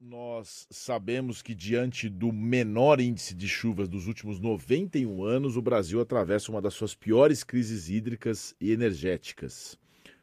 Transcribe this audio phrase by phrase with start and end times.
[0.00, 6.00] Nós sabemos que, diante do menor índice de chuvas dos últimos 91 anos, o Brasil
[6.00, 9.78] atravessa uma das suas piores crises hídricas e energéticas.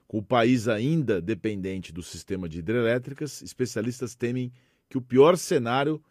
[0.08, 4.52] Com o país ainda dependente do sistema de hidrelétricas, especialistas temem
[4.90, 6.04] que o pior cenário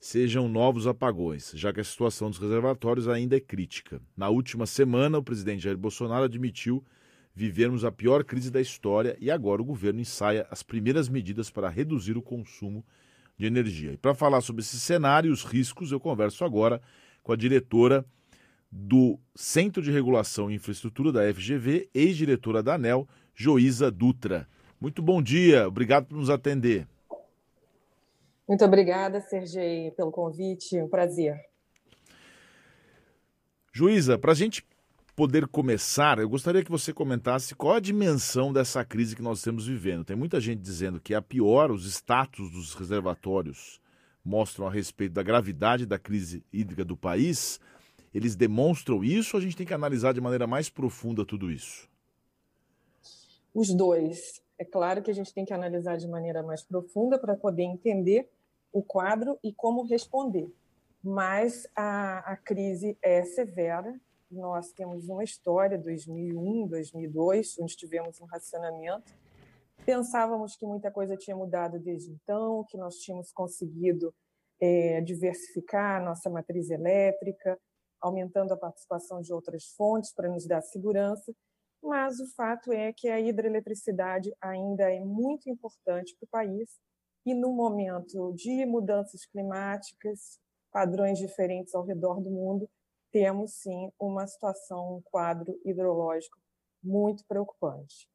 [0.00, 4.02] sejam novos apagões, já que a situação dos reservatórios ainda é crítica.
[4.16, 6.84] Na última semana, o presidente Jair Bolsonaro admitiu
[7.32, 11.68] vivermos a pior crise da história e agora o governo ensaia as primeiras medidas para
[11.68, 12.84] reduzir o consumo
[13.42, 13.92] de energia.
[13.92, 16.80] E para falar sobre esse cenário e os riscos, eu converso agora
[17.22, 18.04] com a diretora
[18.70, 24.48] do Centro de Regulação e Infraestrutura da FGV, ex-diretora da ANEL, Joísa Dutra.
[24.80, 26.86] Muito bom dia, obrigado por nos atender.
[28.46, 31.36] Muito obrigada, Sergei, pelo convite, um prazer.
[33.72, 34.64] Juíza, para a gente
[35.14, 39.66] poder começar, eu gostaria que você comentasse qual a dimensão dessa crise que nós estamos
[39.66, 40.04] vivendo.
[40.04, 43.80] Tem muita gente dizendo que é a pior, os status dos reservatórios
[44.24, 47.60] mostram a respeito da gravidade da crise hídrica do país.
[48.14, 51.88] Eles demonstram isso ou a gente tem que analisar de maneira mais profunda tudo isso?
[53.54, 54.40] Os dois.
[54.58, 58.30] É claro que a gente tem que analisar de maneira mais profunda para poder entender
[58.72, 60.50] o quadro e como responder.
[61.02, 63.98] Mas a, a crise é severa,
[64.34, 69.12] nós temos uma história, 2001, 2002, onde tivemos um racionamento.
[69.84, 74.14] Pensávamos que muita coisa tinha mudado desde então, que nós tínhamos conseguido
[74.60, 77.58] é, diversificar a nossa matriz elétrica,
[78.00, 81.32] aumentando a participação de outras fontes para nos dar segurança,
[81.82, 86.78] mas o fato é que a hidroeletricidade ainda é muito importante para o país
[87.26, 90.38] e no momento de mudanças climáticas,
[90.72, 92.68] padrões diferentes ao redor do mundo,
[93.12, 96.38] temos sim uma situação, um quadro hidrológico
[96.82, 98.08] muito preocupante.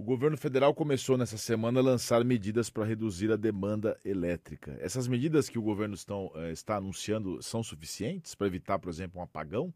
[0.00, 4.74] O governo federal começou nessa semana a lançar medidas para reduzir a demanda elétrica.
[4.80, 9.20] Essas medidas que o governo estão, eh, está anunciando são suficientes para evitar, por exemplo,
[9.20, 9.70] um apagão?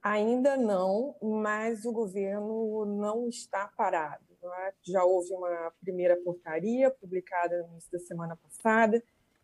[0.00, 4.24] Ainda não, mas o governo não está parado.
[4.42, 4.72] É?
[4.82, 9.02] Já houve uma primeira portaria publicada no início da semana passada,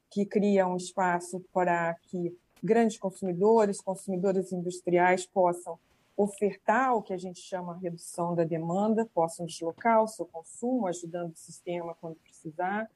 [0.09, 5.78] que cria um espaço para que grandes consumidores, consumidores industriais possam
[6.16, 11.32] ofertar o que a gente chama redução da demanda, possam deslocar o seu consumo, ajudando
[11.32, 12.91] o sistema quando precisar.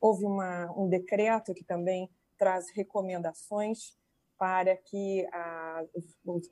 [0.00, 3.96] Houve uma, um decreto que também traz recomendações
[4.38, 5.84] para que a,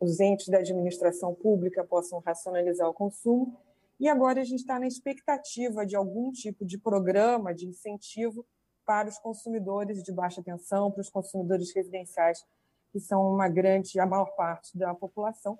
[0.01, 3.59] os, entes da administração pública possam racionalizar o consumo.
[4.01, 8.47] E agora a gente está na expectativa de algum tipo de programa de incentivo
[8.85, 12.45] para os consumidores de baixa tensão, para os consumidores residenciais,
[12.93, 15.59] que são uma grande, a maior parte da população.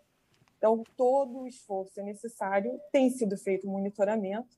[0.57, 4.57] Então, todo o esforço é necessário, tem sido feito monitoramento,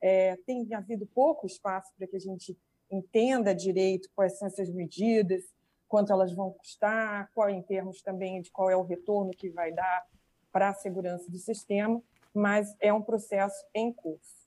[0.00, 2.56] é, tem havido pouco espaço para que a gente
[2.90, 5.42] entenda direito quais são essas medidas,
[5.88, 9.72] quanto elas vão custar, qual em termos também de qual é o retorno que vai
[9.72, 10.06] dar
[10.50, 12.02] para a segurança do sistema,
[12.34, 14.41] mas é um processo em curso.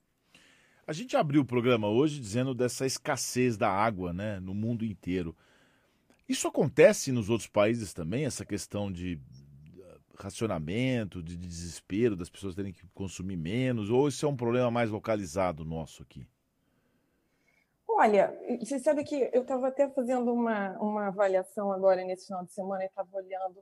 [0.86, 5.34] A gente abriu o programa hoje dizendo dessa escassez da água né, no mundo inteiro.
[6.28, 9.20] Isso acontece nos outros países também, essa questão de
[10.16, 14.88] racionamento, de desespero das pessoas terem que consumir menos, ou isso é um problema mais
[14.88, 16.26] localizado nosso aqui?
[17.88, 22.52] Olha, você sabe que eu estava até fazendo uma, uma avaliação agora nesse final de
[22.52, 23.60] semana e estava olhando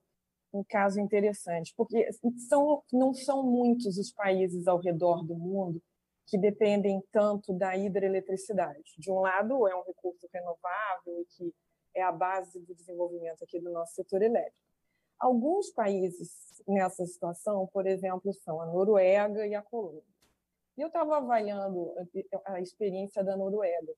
[0.53, 2.07] um caso interessante, porque
[2.49, 5.81] são, não são muitos os países ao redor do mundo
[6.27, 8.95] que dependem tanto da hidroeletricidade.
[8.99, 11.55] De um lado, é um recurso renovável e que
[11.95, 14.59] é a base do desenvolvimento aqui do nosso setor elétrico.
[15.19, 20.03] Alguns países nessa situação, por exemplo, são a Noruega e a Colômbia.
[20.77, 21.95] E eu estava avaliando
[22.45, 23.95] a experiência da Noruega.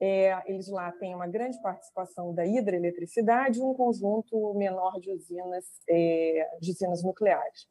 [0.00, 5.66] É, eles lá têm uma grande participação da hidroeletricidade e um conjunto menor de usinas,
[5.88, 7.68] é, de usinas nucleares.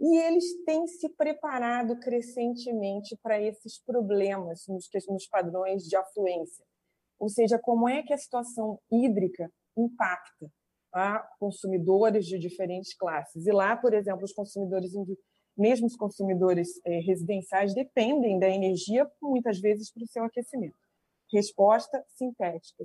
[0.00, 6.64] E eles têm se preparado crescentemente para esses problemas nos, nos padrões de afluência.
[7.18, 10.50] Ou seja, como é que a situação hídrica impacta
[10.92, 13.46] a consumidores de diferentes classes.
[13.46, 14.92] E lá, por exemplo, os consumidores,
[15.56, 20.76] mesmo os consumidores eh, residenciais, dependem da energia muitas vezes para o seu aquecimento.
[21.32, 22.84] Resposta sintética.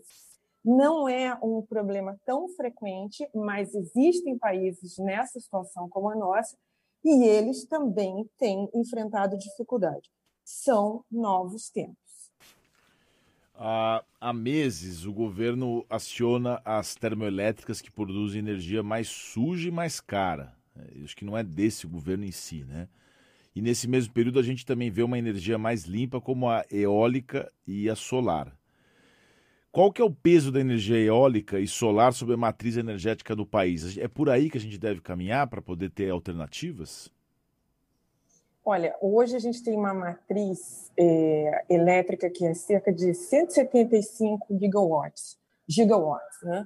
[0.63, 6.55] Não é um problema tão frequente, mas existem países nessa situação como a nossa
[7.05, 10.09] e eles também têm enfrentado dificuldade.
[10.43, 11.95] São novos tempos.
[13.53, 20.01] Há, há meses, o governo aciona as termoelétricas que produzem energia mais suja e mais
[20.01, 20.57] cara.
[20.75, 22.89] É, acho que não é desse governo em si, né?
[23.55, 27.49] E nesse mesmo período a gente também vê uma energia mais limpa como a eólica
[27.65, 28.53] e a solar.
[29.75, 33.45] Qual que é o peso da energia eólica e solar sobre a matriz energética do
[33.45, 33.97] país?
[33.97, 37.11] É por aí que a gente deve caminhar para poder ter alternativas?
[38.63, 45.37] Olha, hoje a gente tem uma matriz é, elétrica que é cerca de 175 gigawatts,
[45.67, 46.65] gigawatts, né?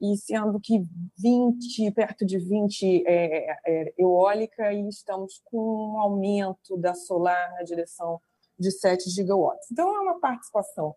[0.00, 0.84] E sendo que
[1.16, 7.62] 20, perto de 20 é, é, eólica e estamos com um aumento da solar na
[7.62, 8.20] direção
[8.58, 9.70] de 7 gigawatts.
[9.70, 10.96] Então é uma participação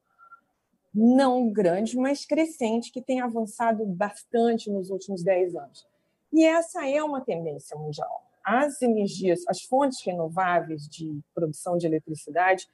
[0.93, 5.87] não grande, mas crescente, que tem avançado bastante nos últimos 10 anos.
[6.31, 8.23] E essa é uma tendência mundial.
[8.43, 12.67] As energias, as fontes renováveis de produção de eletricidade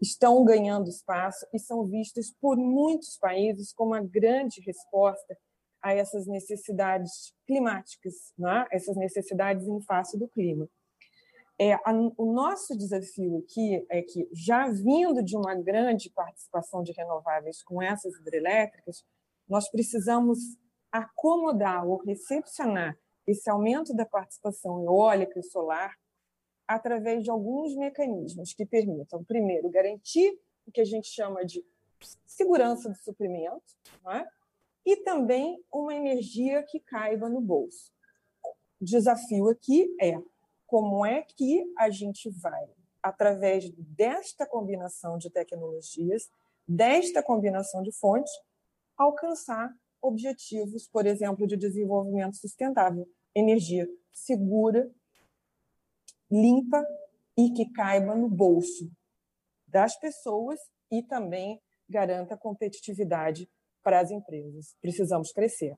[0.00, 5.36] estão ganhando espaço e são vistas por muitos países como a grande resposta
[5.80, 8.66] a essas necessidades climáticas, né?
[8.70, 10.68] essas necessidades em face do clima.
[11.58, 16.92] É, a, o nosso desafio aqui é que, já vindo de uma grande participação de
[16.92, 19.04] renováveis com essas hidrelétricas,
[19.48, 20.38] nós precisamos
[20.92, 25.94] acomodar ou recepcionar esse aumento da participação eólica e solar
[26.66, 31.64] através de alguns mecanismos que permitam, primeiro, garantir o que a gente chama de
[32.26, 33.62] segurança do suprimento,
[34.12, 34.26] é?
[34.84, 37.92] e também uma energia que caiba no bolso.
[38.80, 40.18] O desafio aqui é
[40.66, 42.68] como é que a gente vai,
[43.02, 46.28] através desta combinação de tecnologias,
[46.66, 48.32] desta combinação de fontes,
[48.96, 49.72] alcançar
[50.02, 54.90] objetivos, por exemplo, de desenvolvimento sustentável, energia segura,
[56.30, 56.84] limpa
[57.36, 58.90] e que caiba no bolso
[59.66, 60.58] das pessoas
[60.90, 63.48] e também garanta competitividade
[63.82, 64.74] para as empresas.
[64.80, 65.76] Precisamos crescer.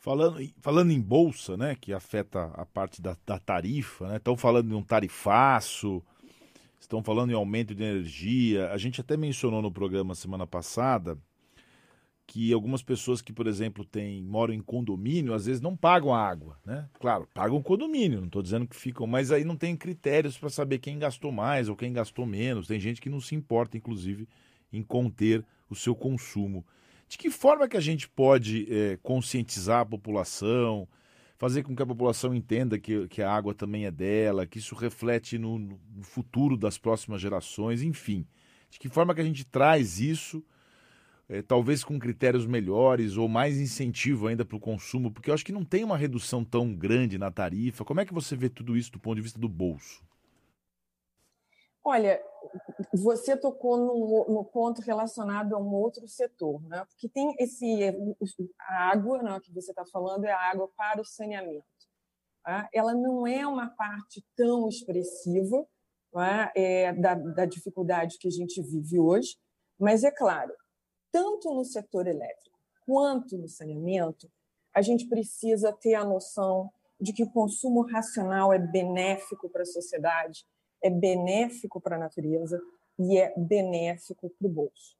[0.00, 4.68] Falando, falando em bolsa, né, que afeta a parte da, da tarifa, né, estão falando
[4.68, 6.00] de um tarifaço,
[6.80, 8.70] estão falando em aumento de energia.
[8.70, 11.18] A gente até mencionou no programa semana passada
[12.28, 16.20] que algumas pessoas que, por exemplo, têm, moram em condomínio, às vezes não pagam a
[16.20, 16.86] água, né?
[17.00, 20.78] Claro, pagam condomínio, não estou dizendo que ficam, mas aí não tem critérios para saber
[20.78, 22.66] quem gastou mais ou quem gastou menos.
[22.66, 24.28] Tem gente que não se importa, inclusive,
[24.70, 26.64] em conter o seu consumo.
[27.08, 30.86] De que forma que a gente pode é, conscientizar a população,
[31.38, 34.74] fazer com que a população entenda que, que a água também é dela, que isso
[34.74, 38.26] reflete no, no futuro das próximas gerações, enfim.
[38.70, 40.44] De que forma que a gente traz isso,
[41.28, 45.44] é, talvez com critérios melhores ou mais incentivo ainda para o consumo, porque eu acho
[45.44, 47.84] que não tem uma redução tão grande na tarifa.
[47.84, 50.02] Como é que você vê tudo isso do ponto de vista do bolso?
[51.88, 52.22] Olha,
[52.92, 56.84] você tocou no, no, ponto relacionado a um outro setor, né?
[56.84, 57.64] porque tem esse
[58.60, 61.64] a água, né, que você está falando é a água para o saneamento.
[62.44, 62.68] Tá?
[62.74, 65.66] Ela não é uma parte tão expressiva
[66.12, 66.52] tá?
[66.54, 69.38] é, da, da dificuldade que a gente vive hoje,
[69.80, 70.52] mas é claro,
[71.10, 74.30] tanto no setor elétrico quanto no saneamento,
[74.74, 76.70] a gente precisa ter a noção
[77.00, 80.44] de que o consumo racional é benéfico para a sociedade
[80.82, 82.60] é benéfico para a natureza
[82.98, 84.96] e é benéfico para o bolso.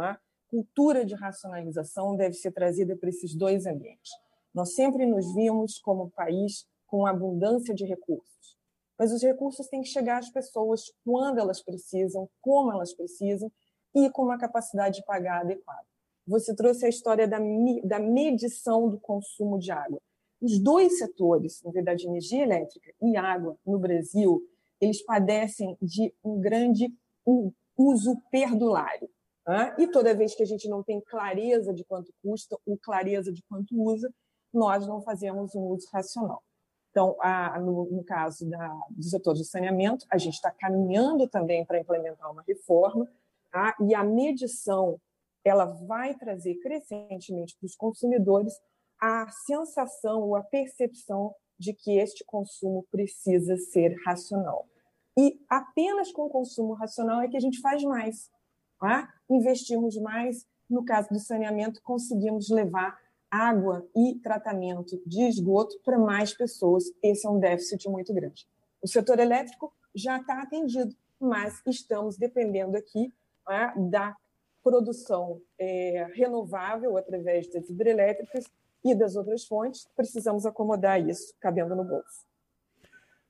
[0.00, 0.16] É?
[0.48, 4.12] Cultura de racionalização deve ser trazida para esses dois ambientes.
[4.54, 8.58] Nós sempre nos vimos como um país com abundância de recursos,
[8.98, 13.50] mas os recursos têm que chegar às pessoas quando elas precisam, como elas precisam
[13.94, 15.86] e com uma capacidade de pagar adequada.
[16.26, 17.38] Você trouxe a história da,
[17.84, 20.00] da medição do consumo de água.
[20.40, 24.42] Os dois setores, na verdade, energia elétrica e água, no Brasil,
[24.80, 26.92] eles padecem de um grande
[27.76, 29.08] uso perdulário.
[29.46, 29.74] Né?
[29.78, 33.42] E toda vez que a gente não tem clareza de quanto custa ou clareza de
[33.42, 34.12] quanto usa,
[34.52, 36.42] nós não fazemos um uso racional.
[36.90, 41.64] Então, a, no, no, caso da, do setor de saneamento, a gente está caminhando também
[41.64, 43.08] para implementar uma reforma,
[43.50, 43.76] tá?
[43.80, 45.00] e a medição
[45.44, 48.52] ela vai trazer crescentemente para os consumidores
[49.00, 54.66] a sensação ou a percepção de que este consumo precisa ser racional.
[55.20, 58.30] E apenas com o consumo racional é que a gente faz mais.
[58.80, 59.12] Tá?
[59.28, 60.46] Investimos mais.
[60.68, 62.98] No caso do saneamento, conseguimos levar
[63.30, 66.84] água e tratamento de esgoto para mais pessoas.
[67.02, 68.48] Esse é um déficit muito grande.
[68.80, 73.12] O setor elétrico já está atendido, mas estamos dependendo aqui
[73.46, 74.16] né, da
[74.62, 78.46] produção é, renovável através das hidrelétricas
[78.82, 79.86] e das outras fontes.
[79.94, 82.24] Precisamos acomodar isso, cabendo no bolso.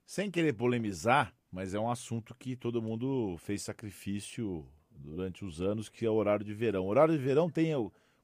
[0.06, 5.88] Sem querer polemizar, mas é um assunto que todo mundo fez sacrifício durante os anos,
[5.88, 6.84] que é o horário de verão.
[6.84, 7.72] O horário de verão tem.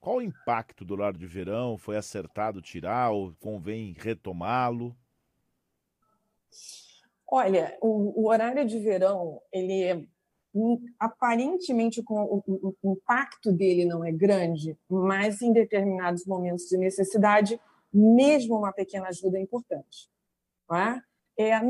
[0.00, 1.76] Qual o impacto do horário de verão?
[1.76, 4.96] Foi acertado tirar ou convém retomá-lo?
[7.28, 10.04] Olha, o, o horário de verão, ele é
[10.98, 17.60] aparentemente o, o, o, impacto dele não é grande, mas em determinados momentos de necessidade,
[17.92, 20.08] mesmo uma pequena ajuda é importante.
[20.72, 21.50] É?
[21.50, 21.60] É,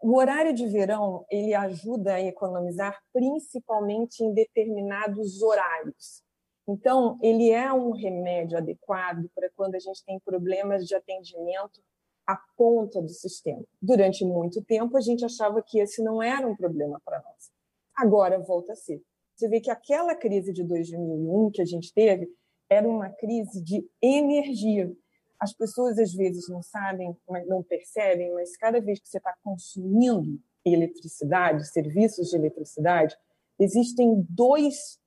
[0.00, 6.22] o horário de verão ele ajuda a economizar principalmente em determinados horários.
[6.66, 11.80] Então, ele é um remédio adequado para quando a gente tem problemas de atendimento
[12.26, 13.64] à ponta do sistema.
[13.82, 17.50] Durante muito tempo, a gente achava que esse não era um problema para nós.
[17.96, 19.02] Agora volta a ser.
[19.34, 22.28] Você vê que aquela crise de 2001 que a gente teve
[22.70, 24.92] era uma crise de energia.
[25.40, 27.16] As pessoas às vezes não sabem,
[27.46, 33.16] não percebem, mas cada vez que você está consumindo eletricidade, serviços de eletricidade,
[33.58, 35.00] existem dois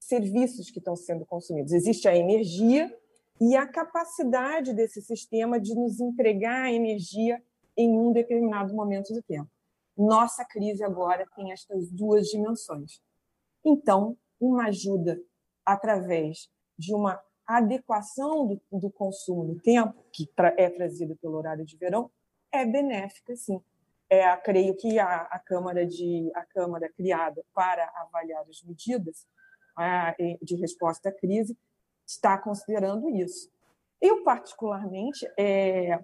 [0.00, 1.72] serviços que estão sendo consumidos.
[1.72, 2.92] Existe a energia
[3.40, 7.42] e a capacidade desse sistema de nos entregar a energia
[7.76, 9.50] em um determinado momento do tempo.
[9.96, 13.00] Nossa crise agora tem estas duas dimensões.
[13.64, 15.20] Então, uma ajuda
[15.64, 21.64] através de uma adequação do, do consumo do tempo, que tra é trazida pelo horário
[21.64, 22.10] de verão,
[22.52, 23.60] é benéfica, sim.
[24.08, 29.26] É, creio que a, a, Câmara de a Câmara criada para avaliar as medidas
[30.42, 31.58] de resposta à crise
[32.06, 33.50] está considerando isso.
[34.00, 35.98] Eu, particularmente, é,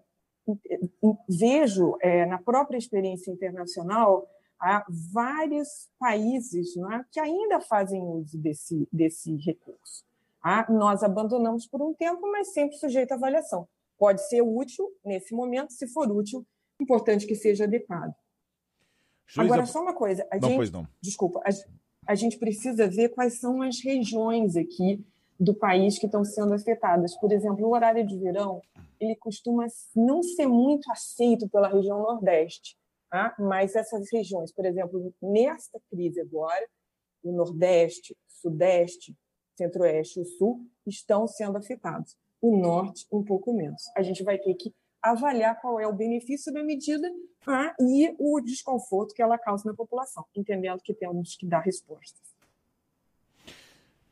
[1.28, 4.28] vejo é, na própria experiência internacional
[4.58, 10.04] há vários países é, que ainda fazem uso desse, desse recurso.
[10.42, 13.68] Ah, nós abandonamos por um tempo, mas sempre sujeito à avaliação.
[13.98, 16.46] Pode ser útil nesse momento, se for útil,
[16.80, 18.14] importante que seja adequado.
[19.26, 19.42] Juíza...
[19.52, 20.26] Agora, só uma coisa.
[20.30, 20.56] A não, gente...
[20.56, 20.86] pois não.
[21.02, 21.40] Desculpa.
[21.44, 21.50] A
[22.10, 25.04] a gente precisa ver quais são as regiões aqui
[25.38, 27.16] do país que estão sendo afetadas.
[27.18, 28.60] Por exemplo, o horário de verão
[28.98, 32.76] ele costuma não ser muito aceito pela região Nordeste,
[33.08, 33.34] tá?
[33.38, 36.66] mas essas regiões, por exemplo, nesta crise agora,
[37.22, 39.16] o Nordeste, Sudeste,
[39.60, 42.16] Centro-Oeste e o Sul estão sendo afetados.
[42.40, 43.82] O Norte, um pouco menos.
[43.94, 47.06] A gente vai ter que avaliar qual é o benefício da medida
[47.46, 52.20] ah, e o desconforto que ela causa na população, entendendo que temos que dar respostas.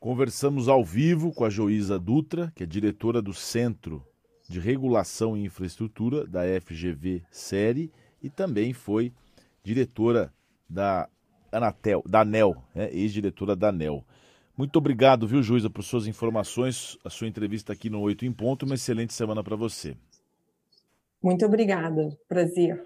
[0.00, 4.06] Conversamos ao vivo com a Joísa Dutra, que é diretora do Centro
[4.48, 7.90] de Regulação e Infraestrutura da FGV Série
[8.22, 9.12] e também foi
[9.62, 10.32] diretora
[10.68, 11.08] da
[11.50, 12.90] Anatel, da ANEL, né?
[12.92, 14.04] ex-diretora da ANEL.
[14.56, 18.64] Muito obrigado, viu, Juíza, por suas informações, a sua entrevista aqui no Oito em Ponto.
[18.64, 19.96] Uma excelente semana para você.
[21.20, 22.16] Muito obrigada.
[22.28, 22.84] Prazer.